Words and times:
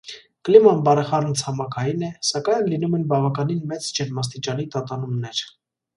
Կլիման 0.47 0.79
բարեխառն 0.87 1.35
ցամաքային 1.41 2.07
է, 2.09 2.09
սակայն 2.29 2.65
լինում 2.73 2.95
են 3.01 3.03
բավականին 3.15 3.61
մեծ 3.75 3.91
ջերմաստիճանի 3.99 4.71
տատանումներ։ 4.77 5.45